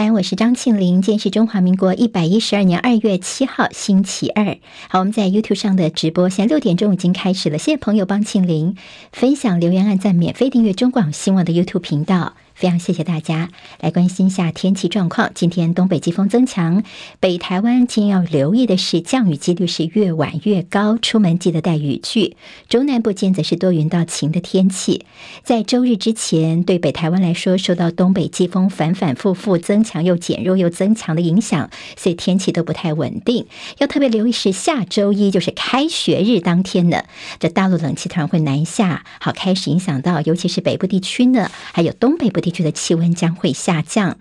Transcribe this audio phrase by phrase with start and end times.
[0.00, 1.02] 山，我是张庆林。
[1.02, 4.56] 今天是中华民国一百一十二年二月七号，星期二。
[4.88, 7.58] 好，我们在 YouTube 上的直播，现在六点钟已经开始了。
[7.58, 8.76] 谢谢朋友帮庆林
[9.12, 12.32] 分享、留言、按赞、免费订阅中广新闻的 YouTube 频道。
[12.60, 13.48] 非常谢谢大家
[13.80, 15.30] 来关心一下天气状况。
[15.34, 16.82] 今天东北季风增强，
[17.18, 22.36] 北台湾今天要留意的是降雨几率是越晚越高，出门记得带雨具。
[22.68, 25.06] 中南部间则是多云到晴的天气。
[25.42, 33.46] 在周日之前，对北台湾来说，受到东北季风反反复复增强又减弱又增强的影响，所以天气都不太稳定。
[33.78, 37.04] 要特别留意是下周一，就是开学日当天呢，
[37.38, 42.60] 这大陆冷气团会南下，好开始影响到，尤其是北部地区呢，还有东北部地区。
[42.60, 44.18] 区的气温将会下降。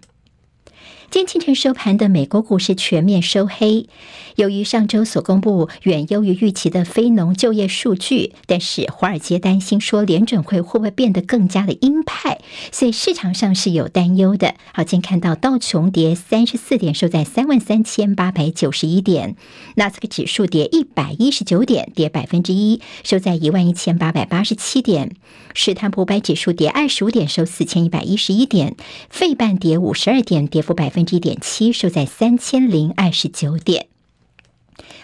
[1.12, 3.88] 今天清晨收盘的美国股市全面收黑，
[4.36, 12.40] 由于上周所公布远优于预期的非农就业数据，但是华尔街担心说联准会会不会变得更加的鹰派，
[12.72, 14.54] 所以市场上是有担忧的。
[14.72, 19.34] 好，今看到道琼跌三十四点，收在三万三千八百九十一点；
[19.78, 25.10] 纳斯克指数跌一百一十九点，跌百分之一，收在一万一千八百八十七点；
[25.56, 28.74] 史坦普百指数跌二十五点，收四千一百一十一点；
[29.10, 30.99] 费半跌五十二点，跌幅百分。
[31.00, 33.88] 分之一点七，收在三千零二十九点。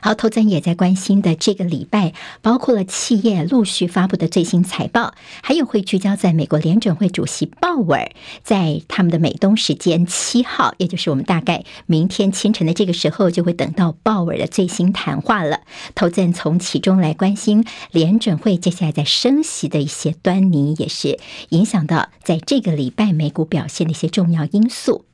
[0.01, 8.11] 好，投资人也在关心的这个礼拜，包括了企业陆续发布的最新财报，还有会聚焦在美国联准会主席鲍尔
[8.43, 15.61] 在他们的美东时间七号，也就是我们大概明天清晨的这个时候，就会等到鲍尔的最新谈话了。
[15.95, 21.17] 投资人从其中来关心联准会接下来在升息的一些端倪，也是
[21.49, 25.05] 影响到在这个礼拜美股表现的一些重要因素。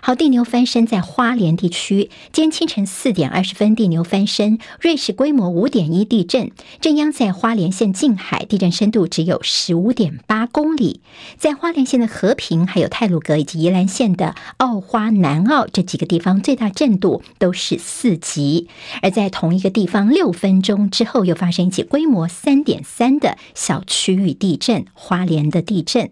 [0.00, 2.10] 好，地牛翻身在花莲地区。
[2.32, 11.00] 今天清晨四点二十分，地牛翻身，瑞士规模五点一地震，震央在花莲县近海，地震深度只有十五点八公里。
[11.38, 18.68] 在花莲县的和平、还有太鲁阁以及宜兰县的澳花、南澳这几个地方，最大震度都是四级。
[19.00, 26.10] 而在同一个地方，六分钟之后又发生一起规模三点三的小区域地震，花莲的地震。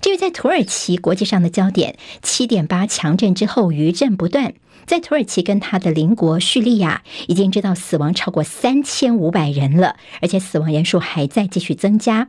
[0.00, 4.54] 至于在土耳其国际上的焦点，七点八强震之后余震不断，
[4.86, 12.28] 在土耳其跟他的邻国叙利亚已经知道死亡超过三千五百人了，而且死亡人数还在继续增加。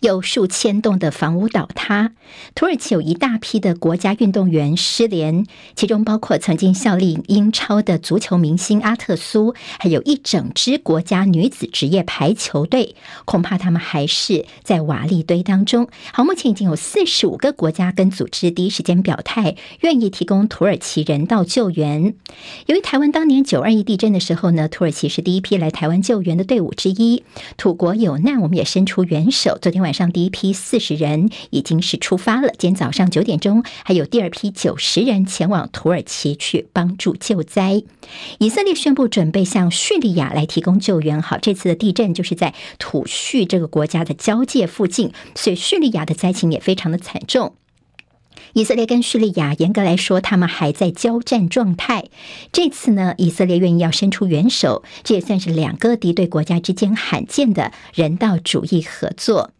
[0.00, 2.12] 有数千栋的房屋倒塌，
[2.54, 5.44] 土耳其有一大批的国家运动员失联，
[5.76, 12.96] 其中包括曾经效力英超的足球明星阿特苏，还有一整支国家女子职业排球队，
[13.26, 15.88] 恐怕他们还是在瓦砾堆当中。
[16.14, 22.14] 好，目前已经有四十五个国家跟组织第一时间表态，愿意提供土耳其人道救援。
[22.64, 27.22] 由于台湾当年九二一地震的时候呢，土耳其是第一批来台湾救援的队伍之一，
[27.58, 29.58] 土国有难，我们也伸出援手。
[29.60, 29.89] 昨天晚。
[29.90, 37.82] 晚上第一批四十人已经是出发了，今天早上九点钟还有第二批九十人前往土耳其去帮助救灾。
[38.38, 41.20] 以色列宣布准备向叙利亚来提供救援。
[41.20, 47.56] 好，这次的地震就是在土叙这个国家的交界附近，所以叙利亚的灾情也非常的惨重。
[48.52, 52.04] 以色列跟叙利亚严格来说，他们还在交战状态。
[52.52, 59.50] 这次呢，以色列愿意要伸出援手，这也算是两个敌对国家之间罕见的人道主义合作。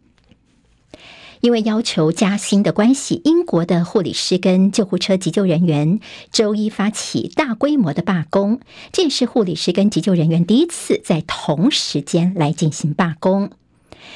[1.41, 5.99] 因为要求加薪的关系，英国的护理师跟救护车急救人员
[6.31, 8.59] 周一发起大规模的罢工，
[8.91, 13.49] 这也是护理师跟急救人员第一次在同时间来进行罢工。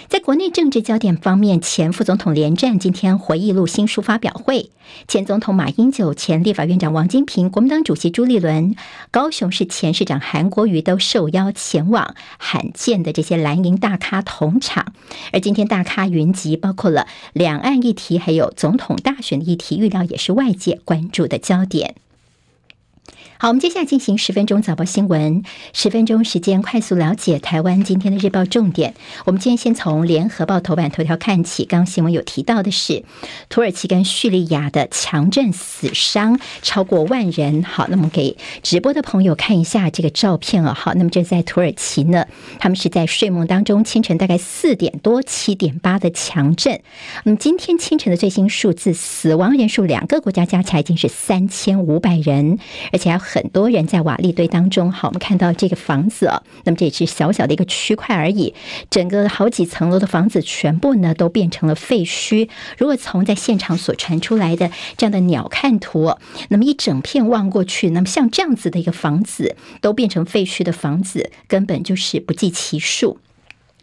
[0.08, 4.70] 在国内政治焦点方面，前副总统连战今天回忆录新书发表会，
[5.08, 8.76] 前总统马英九、前立法院长王金平、国民党主席朱立伦、
[9.12, 14.94] 高雄市前市长韩国瑜都受邀前往，罕见的这些蓝营大咖同场。
[15.32, 21.96] 而今天大咖云集，包括了两岸议题，还有总统大选的议题，预料也是外界关注的焦点。
[23.38, 25.44] 好，我们接下来进行十分钟早报新闻。
[25.74, 28.94] 十分钟时间，快速了解台湾今天的日报重点。
[29.26, 31.66] 我们今天先从联合报头版头条看起。
[31.66, 33.04] 刚新闻有提到的是，
[33.50, 37.62] 土耳其跟叙利亚的强震死伤超过万人。
[37.64, 40.74] 好，那么给直播的朋友看一下这个照片啊。
[40.74, 42.26] 好，那么这在土耳其呢，
[42.60, 46.80] 他们是在睡梦当中，清晨大概四点多，七点八的强震。
[47.26, 52.60] 那么今天清晨的最新数字，死亡人数两个国家加起来已经是三千五百人，
[52.94, 53.25] 而且还。
[53.26, 58.54] 很多人在瓦砾堆当中，好，我们看到这个房子啊，那么这也是小小的一个区块而已，
[58.92, 62.48] 整个好几层楼的房子全部呢都变成了废墟。
[62.78, 66.16] 如果从在现场所传出来的这样的鸟瞰图，
[66.50, 73.18] 那么一整片望过去，那么像这样子的一个房子都变成废墟的房子，根本就是不计其数。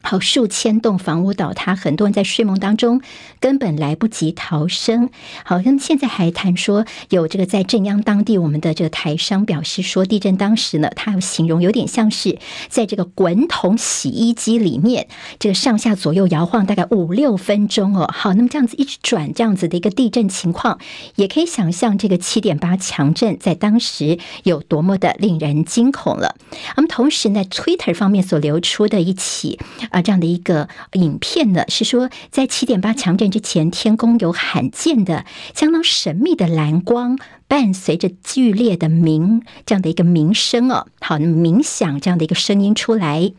[0.03, 3.01] 好，数千栋房屋倒塌，很多人在睡梦当中
[3.41, 5.09] 根本来不及逃生。
[5.45, 12.39] 好，那么现在还谈说有这个在震央当地，我们的这个台商表示说，地震当时呢，他有形容有点像是
[12.69, 15.07] 在这个滚筒洗衣机里面，
[15.39, 18.11] 这个上下左右摇晃大概五六分钟哦。
[18.13, 20.79] 好，那么这样子一直转，这样子的一个地震情况，
[21.15, 26.35] 也可以想象这个七点八强震在当时有多么的令人惊恐了。
[26.77, 29.61] 那么同时呢，Twitter 方面所流出的一起。
[29.93, 35.25] 啊，这样的一个影片呢，是说在七点八强震之前，天空有罕见的、
[35.55, 43.33] 相当神秘的蓝光，伴随着剧烈的鸣这样的一个鸣声哦，好，鸣响这样的一个声音出来。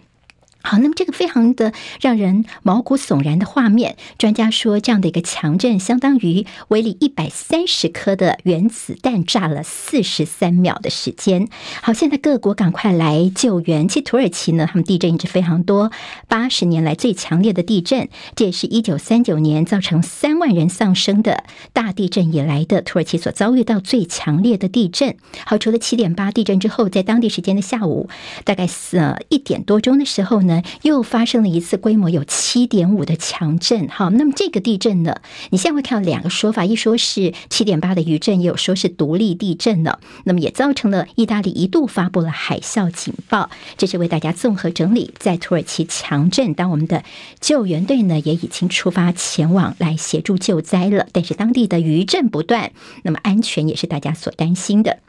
[0.65, 11.49] 好，那么这个非常的让人毛骨悚然的画面，专家说这样的一个强震，相当于威力一百三十颗的原子弹炸了四十三秒的时间。
[11.81, 13.89] 好，现在各国赶快来救援。
[13.89, 15.91] 其实土耳其呢，他们地震一直非常多，
[16.29, 21.43] 八十年来最强烈的地震，这也是一九三九年造成三万人丧生的
[21.73, 25.17] 大地震以来的土耳其所遭遇到最强烈的地震。
[25.45, 28.07] 好，除了七点八地震之后，在当地时间的下午
[28.45, 30.52] 大概呃一点多钟的时候呢。
[30.81, 35.21] 又发生了一次规模有七点五的强震，好，那么这个地震呢，
[35.51, 43.49] 你现在会看到两个说法，一说是七点八的余震，也有说是独立地震了，那么也造成了意大利一度发布了海啸警报。
[43.77, 47.03] 这是为大家综合整理，在土耳其强震，当我们的
[47.39, 52.71] 救援队呢也已经出发前往来协助救灾了，但是当地的余震不断，
[53.03, 54.99] 那么安全也是大家所担心的。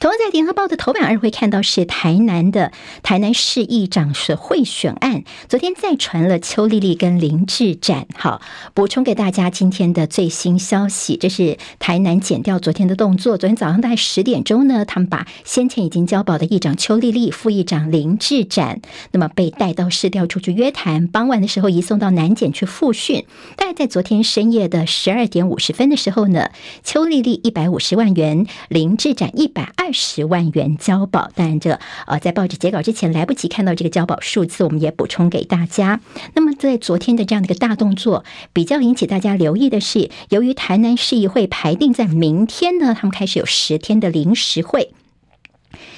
[0.00, 8.06] 同样在《联合报》的头版二会看到是台南的台南市议长是贿选案，昨天再传了邱丽丽跟林志展。
[8.14, 8.42] 好，
[8.74, 13.38] 补充给大家今天的最新消息，这是台南检调昨天的动作。
[13.38, 18.80] 昨天早上大概十点钟呢，他们把先前已经交保的议长邱丽丽、副议长林志展，
[19.12, 21.06] 那么被带到市调处去约谈。
[21.06, 23.24] 傍晚的时候移送到南检去复讯。
[23.56, 26.50] 大概在昨天深夜的十二点五十分的时候呢，
[26.82, 29.83] 邱丽丽一百五十万元，林志展一百二。
[29.84, 36.00] 二十万元交保，当然这呃，在报纸截稿之前来不及看到这个交保数字，我们也补充给大家。
[36.34, 44.94] 那么在昨天的这样的一个大动作，比较引起大家留意的是，由于台南市议会排定在明天呢，他们开始有十天的临时会。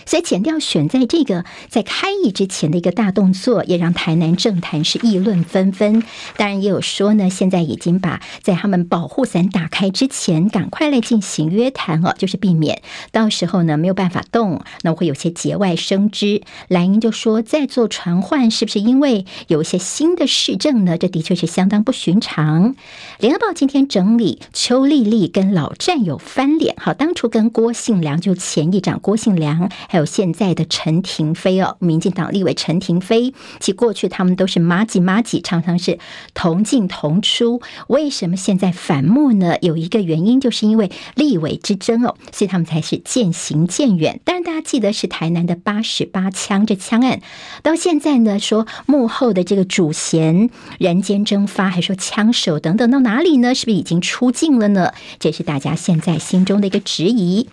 [0.05, 6.03] 所以检调选在这个在开议之前的一个大动作，也让台南政坛是议论纷纷。
[6.37, 12.83] 当然也有说呢，现在已经把在他们保护伞打开之前，赶快来进行约谈哦，就是避免
[13.13, 16.43] 到时候呢没有办法动，那会有些节外生枝。
[16.69, 20.97] 蓝营就说再做传唤，是不是因为有一些新的事证呢？
[20.99, 22.75] 这的确是相当不寻常。
[23.19, 29.66] 联合报今天整理邱丽丽跟老战友翻脸，好，当初跟郭信良就前议长郭信良。
[29.89, 35.99] 还有现在的陈亭妃哦，民进党立委陈亭妃，其过去他们都是麻吉麻吉，常常是
[36.35, 37.61] 同进同出。
[37.89, 39.57] 为什么现在反目呢？
[39.61, 44.21] 有一个原因，就是因为立委之争哦，所以他们才是渐行渐远。
[44.25, 47.21] 当然，大家记得是台南的八十八枪这枪案，
[47.63, 53.55] 到现在呢，说幕后的这个主嫌人间蒸发，还说枪手等等到哪里呢？
[53.55, 54.93] 是不是已经出境了呢？
[55.19, 57.49] 这是大家现在心中的一个质疑。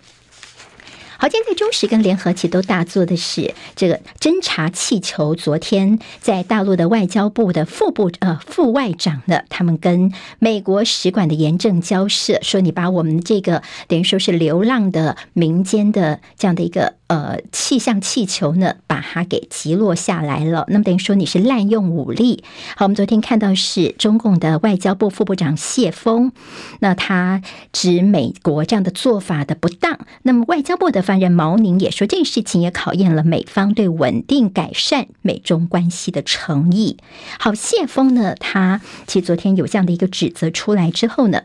[1.24, 5.34] 好，今天在中时跟联合其实都大做的是这个侦察气球。
[5.34, 16.96] 昨天在大陆的外交部的副部呃副外长呢，他们跟美国使馆的严正交涉，说你把我们这个等于说是流浪的民间的这样的一个。
[17.06, 20.64] 呃，气象气球呢，把它给击落下来了。
[20.68, 22.42] 那么等于说你是滥用武力。
[22.76, 26.32] 好，我们昨天看到是中共的外交部副部长谢峰，
[26.80, 29.98] 那他指美国这样的做法的不当。
[30.22, 36.98] 那么外交部的发言人毛宁也说，这个事情也考验了美方对稳定改善美中关系的诚意。
[37.38, 41.42] 好，谢峰呢，他其实昨天有这样的一个指责出来之后呢。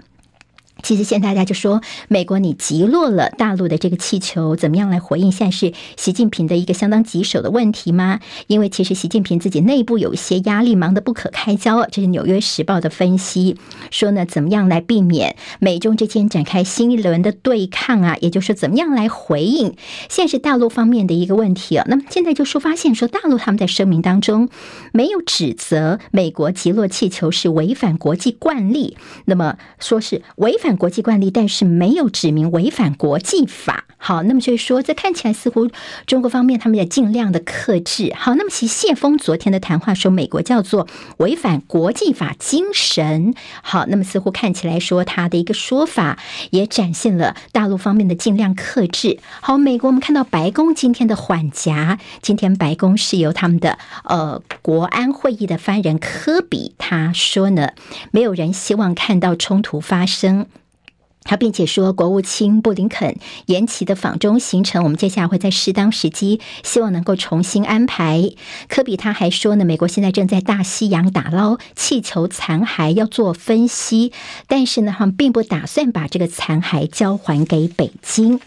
[0.82, 5.32] 其实现在大家就说，美国你击落了大陆的这个气球，怎么样来回应？
[5.32, 8.20] 现在是习近平的一个相当棘手的问题吗？
[8.48, 11.86] 因为其实习近平自己内部有一些压力，忙得不可开交。
[11.86, 13.58] 这是《纽约时报》的分析
[13.92, 18.18] 说呢，怎么样来避免美中之间展开新一轮的对抗啊？
[18.22, 19.76] 也就是说，怎么样来回应？
[20.08, 21.86] 现在是大陆方面的一个问题啊。
[21.90, 24.48] 那么现在就说发现说，大陆他们在声明当中
[24.94, 30.69] 没有指责美国击落气球是违反国际惯例，那么说是违反。
[30.70, 33.86] 反国际惯例，但是没有指明违反国际法。
[33.98, 35.68] 好，那么就是说，这看起来似乎
[36.06, 38.14] 中国方面他们也尽量的克制。
[38.16, 43.34] 好，那么其谢峰昨天的谈话说，美国叫做违反国际法精神。
[43.64, 46.20] 好，那么似乎看起来说他的一个说法
[46.52, 49.18] 也展现了大陆方面的尽量克制。
[49.42, 57.72] 好，美国我们看到白宫今天的缓颊，今天白宫是由他们的呃国安会议的发言人科比他说呢，
[58.12, 60.46] 没有人希望看到冲突发生。
[61.30, 68.32] 他并且说，国务卿布林肯延期的访中行程，我们接下来会在适当时机，希望能够重新安排。
[68.68, 74.12] 科比他还说呢，美国现在正在大西洋打捞气球残骸，要做分析，
[74.48, 78.40] 但是呢，他们并不打算把这个残骸交还给北京。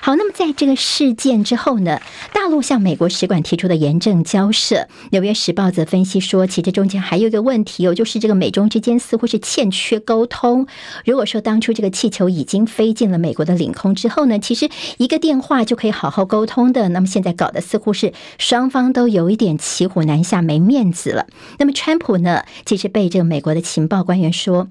[0.00, 2.00] 好，那么在这个事件之后呢，
[2.32, 4.86] 大陆向美国使馆提出的严正交涉。
[5.10, 10.68] 纽约时报则分析说，其实中间还有一个问题哦，就是这个美中之间似乎是欠缺沟通。
[11.04, 16.90] 如果说当初这个气球都已经飞进了美国的领空之后呢，其实一个电话就可以好好沟通的。
[16.90, 21.26] 那么现在搞得似乎是双方都有一点骑虎难下，没面子了。
[21.58, 24.68] 那么川普呢，其实被这个美国的情报官员说。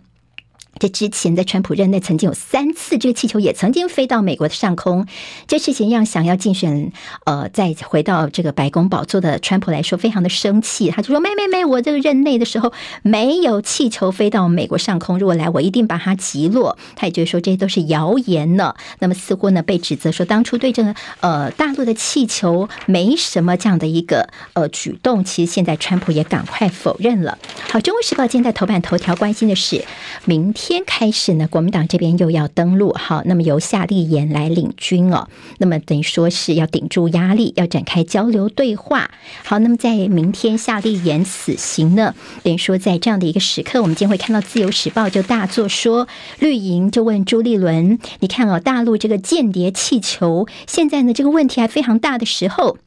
[0.79, 5.05] 这之前在川普任内曾经有三次，这个气球也曾经飞到美国的上空。
[5.45, 6.93] 这事情让想要竞选
[7.25, 10.89] 呃再回到这个白宫宝座的川普来说，非常的生气。
[10.89, 12.71] 他就说：“没没没，我这个任内的时候
[13.03, 18.73] 没有气球飞到美国上空，如果来，我一定把它击落。”他也觉得说这些都是谣言呢。
[18.99, 25.25] 那么似乎呢被指责说当初对这个呃大陆的气球没什么这样的一个呃举动。
[25.25, 27.37] 其实现在川普也赶快否认了。
[27.69, 29.83] 好，《中国时报》今天在头版头条关心的是
[30.23, 30.68] 明天。
[30.75, 39.09] 天开始呢，国民党这边又要登陆，好，那么由夏立言来领军哦，那么等于说是要顶住压力，要展开交流对话。
[39.43, 46.07] 好，那么在明天夏立言死刑呢，等于说在这样的一个时刻，我们今天会看到《自由时报》就大作说，
[46.37, 52.77] 绿营就问朱立伦，你看哦，大陆这个间谍气球，现在呢这个问题还非常大的时候。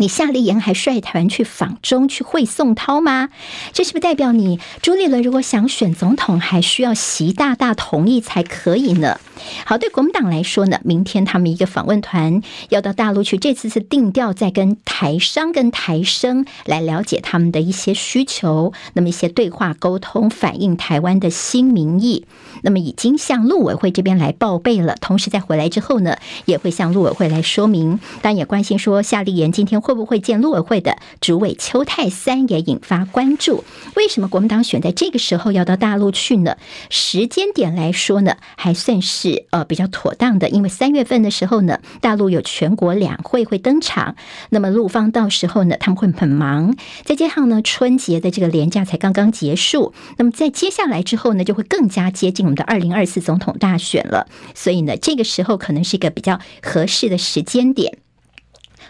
[0.00, 3.28] 你夏立言还率团去访中去会宋涛吗？
[3.74, 9.20] 这是不是代表你朱立伦如果想选总统，还需要习大大同意才可以呢？
[9.64, 22.26] 好，对国民党来说呢，明天他们一个访问团要到大陆去，这次是定调在跟台商跟台生来了解他们的一些需求，那么一些对话沟通，反映台湾的新民意。
[22.62, 28.00] 那么已经向陆委会这边来报备了，同时在回来之后呢，也会向陆委会来说明。
[28.20, 33.64] 但也关心说夏立言今天会不会见陆委会的主委邱泰三，也引发关注。
[33.94, 36.56] 为什么国民党选在这个时候要到大陆去呢？
[36.90, 39.29] 时间点来说呢，还算是。
[39.50, 44.16] 呃，比较妥当的，因为三月份的时候呢，大陆有全国两会会登场，
[44.50, 57.98] 那么陆方到时候呢，他们会很忙，再加上呢，春节的这个连假才刚刚结束，那么在接下来之后呢，就会更加接近我们的二零二四总统大选了，所以呢，这个时候可能是一个比较合适的时间点。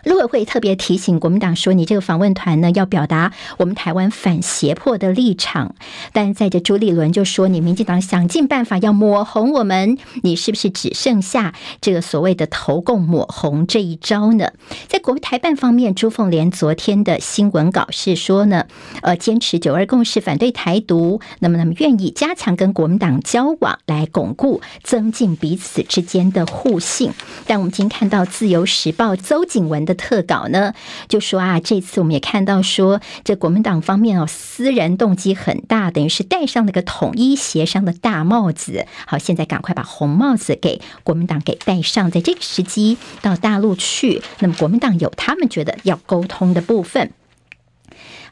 [0.04, 5.74] 陆委会特别提醒国民党说：“你这个访问团呢，要表达我们台湾反胁迫的立场。”
[6.12, 14.52] 但在这朱立伦就说：“你民进党想尽办法要抹红我们，你是不是只剩下这个所谓的投共抹红这一招呢？”
[14.88, 18.66] 在国台办方面，朱凤莲昨天的新闻稿是说呢
[19.02, 27.12] ：“呃，坚持九二共识，反对台独，那么那么愿意加强跟国民党交往，来巩固、增进彼此之间的互信。”
[27.46, 30.00] 但我们今天看到《自由时报》邹景文的。
[30.00, 30.72] 特稿呢，
[31.08, 38.86] 就说啊，这次我们也看到说，这国民党方面哦，私人动机很大，等于是戴上了个统一协商的大帽子。
[39.06, 47.12] 好，现在赶快把红帽子给国民党给戴上，在这个时机到大陆去，那么国民党有他们觉得要沟通的部分。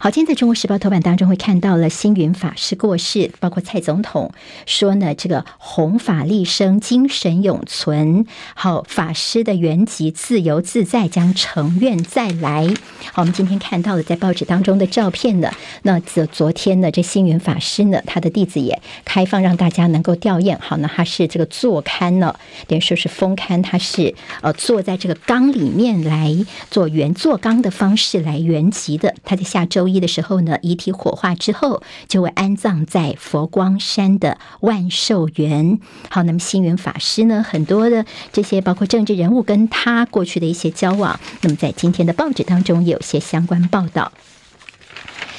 [0.00, 4.31] 好，今天在中国时报头版当中会看到了星云法师过世，包括蔡总统
[4.64, 8.25] 说呢，这个弘法利生，精神永存。
[8.55, 12.73] 好，法师的圆寂自由自在，将成愿再来。
[13.12, 15.50] 好，我们今天看到了在报纸当中的照片呢，
[15.83, 20.57] 那这昨天呢，这星云法师呢，他的弟子也开放让大家能够吊唁。
[20.61, 22.37] 好，那他是这个坐龛呢，
[22.69, 26.33] 等于说是封龛，他是呃坐在这个缸里面来
[26.71, 29.12] 做圆坐缸的方式来圆寂的。
[29.25, 35.80] 他在下周一的时候呢，遗体火化之后就会安葬在佛光山的万寿园。
[36.09, 44.12] 好，那么星云法师呢，很多的这些包括政治人物跟他过去的一些交往，那么在今天的报纸当中也有些相关报道。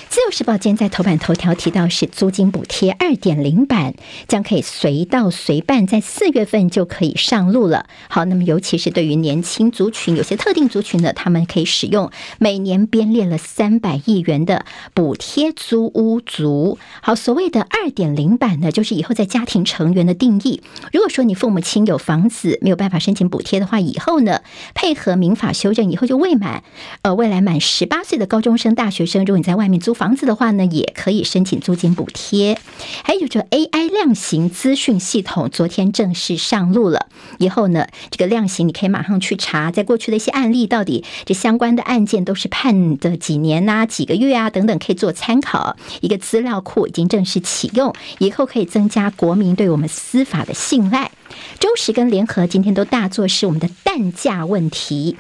[0.10, 3.94] 自由时报今天在头版头条提到是租金补贴二点零版
[4.28, 7.86] 将可以随到随办，在四月份就可以上路了。
[8.08, 16.80] 好，那么尤其是对于年轻族群，有些特定族群呢，他们可以使用每年编列了三百亿元的补贴租屋族。
[17.01, 24.42] 好，所谓的二点零版呢，就是以后在家庭成员的定义，如果说你父母亲有房子没有办法申请补贴的话，以后呢，
[24.74, 26.63] 配合民法修正以后就未满
[27.04, 32.58] 呃未来满十八岁的高中生、大学生，如果你在外面租房子的话呢，也可以申请租金补贴。
[33.03, 37.08] 还有这 AI 量刑资讯系统，昨天正式上路了。
[37.38, 45.75] 以后呢，这个量刑你可以马上去查，在过去的一些案例，到底这相关的案件都是判的几年呐、啊、几个月啊等等，可以做参考。
[46.00, 51.12] 一个资料库已经正式启用，以后可以增加国民对我们司法的信赖。
[51.60, 55.18] 中时跟联合今天都大作是我们的蛋价问题。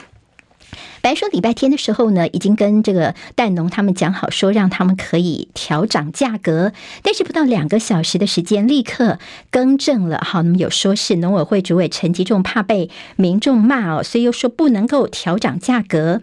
[1.01, 6.73] 本来说礼拜天的时候呢，已经跟这个蛋农他们讲好，说让他们可以调涨价格，
[7.03, 10.21] 但是不到两个小时的时间，立刻更正了。
[10.23, 16.21] 好，那么有说是农委会主委陈吉仲怕被民众骂哦，所以又说不能够调涨价格。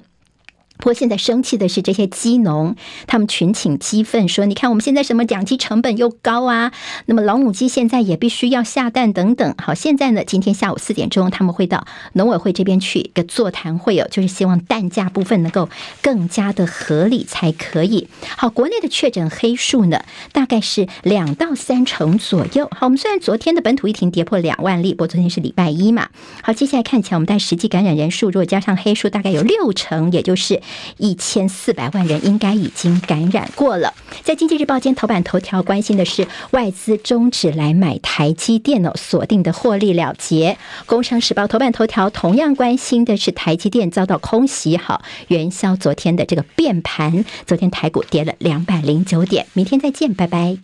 [0.79, 6.73] 不过现在生气的是这些鸡农，他们群情激愤，说：“你看我们现在什么养鸡成本又高啊，
[7.07, 15.69] 那么老母鸡现在也必须要下蛋等等。”好，现在呢，今天下午四点钟他们会到农委会这边去一个座谈会哦，就是希望蛋价部分能够
[16.03, 18.09] 更加的合理才可以。
[18.37, 20.03] 好，国内的确诊黑数呢，
[20.33, 22.69] 大概是两到三成左右。
[22.71, 26.11] 好，我们虽然昨天的本土疫情跌破两万例，不过昨天是礼拜一嘛。
[26.43, 30.61] 好，接下来看起来我们在实际感染人数，如果加上黑数，大概有六成，也就是。
[30.99, 33.95] 一千四百万人应该已经感染过了。
[34.23, 40.57] 在经济日报间头版头条关心的是外资终止来买台积电哦，锁定的获利了结。
[40.87, 49.47] 工商时报头版头条同样关心的是台积电遭到空袭，好，元宵昨天的这个变盘，昨天台股跌了两百零九点。
[49.53, 50.59] 明天再见，拜拜。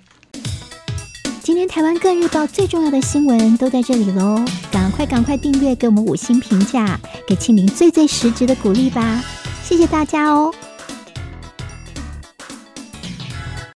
[1.42, 4.40] 今天台湾各日报最重要的新闻都在这里喽，
[4.70, 9.20] 赶快赶快订阅，给我们五星评价，给庆玲最最实质的鼓励吧。
[9.62, 10.52] 谢谢大家哦。